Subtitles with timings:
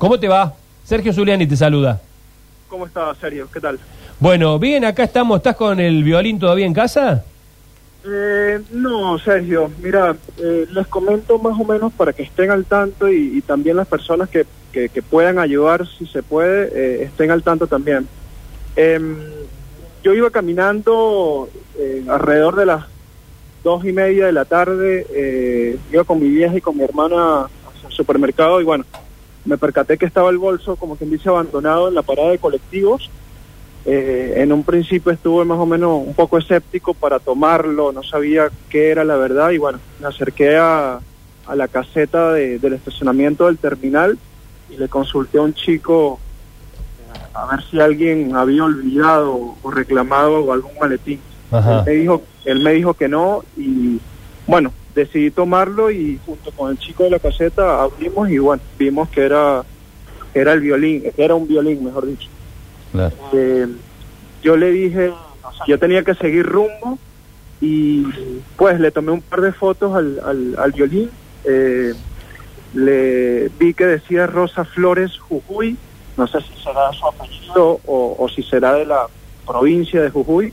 [0.00, 0.54] ¿Cómo te va?
[0.82, 2.00] Sergio Zuliani te saluda.
[2.70, 3.46] ¿Cómo está, Sergio?
[3.52, 3.78] ¿Qué tal?
[4.18, 5.36] Bueno, bien, acá estamos.
[5.36, 7.22] ¿Estás con el violín todavía en casa?
[8.06, 13.10] Eh, no, Sergio, mira, eh, les comento más o menos para que estén al tanto
[13.10, 17.30] y, y también las personas que, que, que puedan ayudar, si se puede, eh, estén
[17.30, 18.08] al tanto también.
[18.76, 19.18] Em,
[20.02, 22.86] yo iba caminando eh, alrededor de las
[23.62, 27.50] dos y media de la tarde, eh, iba con mi vieja y con mi hermana
[27.86, 28.86] el supermercado y bueno,
[29.44, 33.10] me percaté que estaba el bolso, como quien dice, abandonado en la parada de colectivos.
[33.86, 38.50] Eh, en un principio estuve más o menos un poco escéptico para tomarlo, no sabía
[38.68, 41.00] qué era la verdad y bueno, me acerqué a,
[41.46, 44.18] a la caseta de- del estacionamiento del terminal
[44.68, 46.20] y le consulté a un chico
[46.98, 51.20] eh, a ver si alguien había olvidado o reclamado algún maletín.
[51.50, 51.78] Ajá.
[51.78, 53.98] Él me dijo, él me dijo que no y
[54.46, 59.08] bueno, decidí tomarlo y junto con el chico de la caseta abrimos y bueno, vimos
[59.08, 59.62] que era,
[60.34, 62.28] era el violín, que era un violín, mejor dicho.
[62.92, 63.14] Claro.
[63.32, 63.66] Eh,
[64.42, 65.12] yo le dije,
[65.66, 66.98] yo tenía que seguir rumbo
[67.60, 68.04] y
[68.56, 71.10] pues le tomé un par de fotos al, al, al violín.
[71.44, 71.92] eh,
[72.72, 75.76] le vi que decía Rosa Flores Jujuy,
[76.16, 79.06] no sé si será su apellido o, o si será de la
[79.46, 80.52] provincia de Jujuy.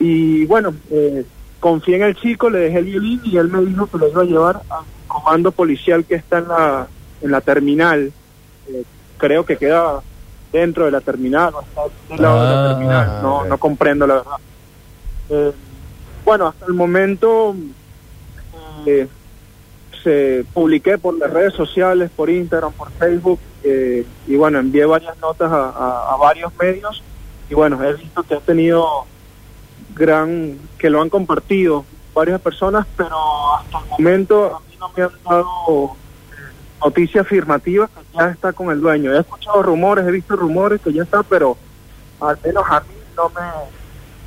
[0.00, 1.24] Y bueno, eh,
[1.60, 4.22] confié en el chico, le dejé el violín y él me dijo que lo iba
[4.22, 6.86] a llevar al comando policial que está en la,
[7.22, 8.12] en la terminal.
[8.68, 8.82] Eh,
[9.16, 10.00] creo que queda
[10.52, 13.22] dentro de la terminal o está del lado de la Ah, terminal.
[13.22, 14.36] No, no comprendo la verdad.
[15.30, 15.52] Eh,
[16.24, 17.54] bueno, hasta el momento
[18.86, 19.08] eh,
[20.02, 25.18] se publiqué por las redes sociales, por Instagram, por Facebook, eh, y bueno, envié varias
[25.18, 27.02] notas a, a- a varios medios,
[27.50, 28.86] y bueno, he visto que ha tenido
[29.94, 33.16] gran, que lo han compartido varias personas, pero
[33.56, 35.96] hasta el momento a mí no me han dado
[36.32, 36.42] eh,
[36.84, 39.14] noticia afirmativa que ya está con el dueño.
[39.14, 41.56] He escuchado rumores, he visto rumores que ya está, pero
[42.20, 43.77] al menos a mí no me,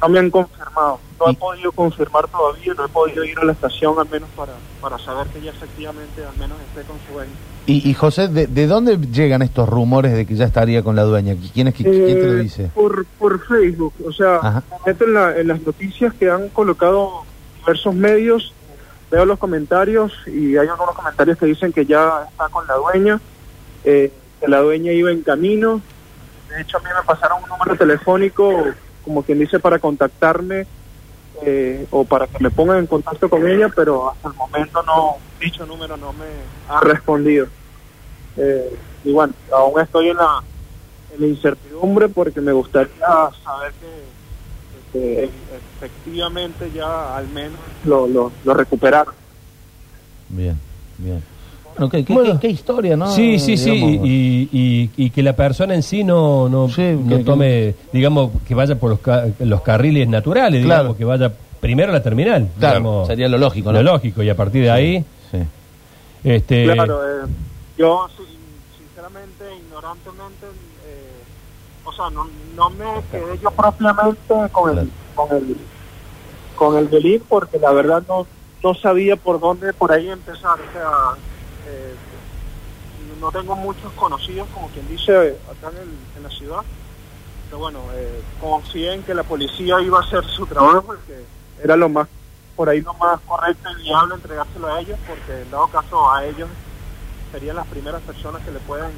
[0.01, 0.99] no me han confirmado.
[1.19, 4.53] No he podido confirmar todavía, no he podido ir a la estación al menos para,
[4.81, 7.31] para saber que ya efectivamente al menos esté con su dueño.
[7.67, 11.03] Y, y José, ¿de, de dónde llegan estos rumores de que ya estaría con la
[11.03, 11.35] dueña?
[11.53, 12.71] ¿Quién, es que, quién te lo Eh, dice?
[12.73, 14.63] Por, por Facebook, o sea,
[15.07, 17.21] la- en las noticias que han colocado
[17.59, 18.51] diversos medios,
[19.11, 23.21] veo los comentarios y hay algunos comentarios que dicen que ya está con la dueña,
[23.83, 25.81] eh, que la dueña iba en camino.
[26.49, 28.65] De hecho, a mí me pasaron un número telefónico,
[29.03, 30.65] como quien dice, para contactarme
[31.43, 35.17] eh, o para que me pongan en contacto con ella, pero hasta el momento no,
[35.39, 36.25] dicho número no me
[36.69, 37.47] ha respondido.
[38.37, 40.43] Eh, y bueno, aún estoy en la,
[41.13, 43.73] en la incertidumbre porque me gustaría saber
[44.91, 45.31] que, que
[45.77, 49.13] efectivamente ya al menos lo, lo, lo recuperaron.
[50.29, 50.57] Bien,
[50.97, 51.23] bien.
[51.77, 52.33] Bueno, ¿qué, qué- Bueno.
[52.33, 53.07] qué- qué historia, ¿no?
[53.11, 57.17] Sí, sí, sí, y, y- y que la persona en sí no, no, Sí, no
[57.17, 60.81] que- tome, digamos, que vaya por los, ca- los carriles naturales, Claro.
[60.83, 62.49] digamos, que vaya primero a la terminal.
[62.59, 63.81] Claro, digamos, sería lo lógico, ¿no?
[63.81, 65.37] lo lógico, y a partir de ahí, Sí.
[66.23, 67.27] este, Claro, eh,
[67.77, 68.25] yo sin-
[68.77, 70.45] sinceramente, ignorantemente,
[70.85, 71.09] eh,
[71.85, 75.57] o sea, no, no me quedé yo propiamente con el, con el,
[76.55, 78.27] con el violín porque la verdad no,
[78.63, 80.59] no sabía por dónde, por ahí empezar.
[80.59, 80.89] O sea,
[81.67, 81.93] eh,
[83.19, 86.61] no tengo muchos conocidos, como quien dice, acá en, el- en la ciudad.
[87.49, 91.23] Pero bueno, eh, confié en que la policía iba a hacer su trabajo y que
[91.63, 92.07] era lo más,
[92.55, 96.25] por ahí lo más correcto y viable entregárselo a ellos, porque en dado caso a
[96.25, 96.47] ellos
[97.31, 98.91] serían las primeras personas que le puedan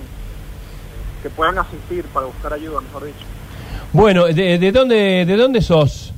[1.22, 3.25] que puedan asistir para buscar ayuda, mejor dicho.
[3.94, 6.12] bueno, ¿de, de dónde, ¿de dónde sos?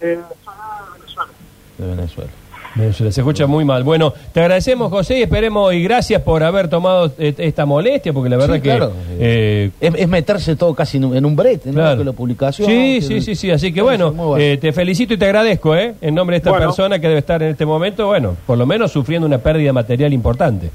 [0.00, 1.30] Eh, soy de Venezuela.
[1.78, 2.30] De Venezuela.
[2.74, 3.82] Venezuela, se escucha muy mal.
[3.84, 8.30] Bueno, te agradecemos, José, y esperemos y gracias por haber tomado et- esta molestia, porque
[8.30, 8.68] la verdad Sí, que...
[8.68, 8.92] claro.
[9.18, 11.74] eh, Es, es meterse todo casi en un, brete, ¿no?
[11.74, 11.98] Claro.
[11.98, 12.66] Que la publicación.
[12.68, 13.50] Sí, que sí, el- sí, sí.
[13.50, 15.94] Así que bueno, eh, te felicito y te agradezco, ¿eh?
[16.00, 16.66] En nombre de esta Bueno.
[16.66, 20.12] persona que debe estar en este momento, bueno, por lo menos sufriendo una pérdida material
[20.12, 20.70] importante.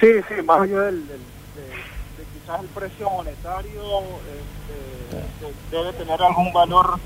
[0.00, 1.62] Sí, sí, más allá del, del- de,
[2.18, 3.80] de quizás el precio monetario,
[4.28, 6.98] este, de- debe tener algún valor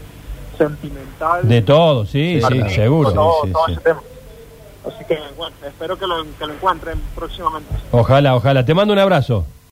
[0.56, 1.47] sentimental.
[1.49, 3.12] De todo, sí, sí, seguro.
[3.12, 3.73] Todo, Sí, sí, todo sí.
[3.73, 4.00] ese tema.
[4.88, 7.73] Así que bueno, espero que lo, que lo encuentren próximamente.
[7.93, 8.64] Ojalá, ojalá.
[8.64, 9.46] Te mando un abrazo.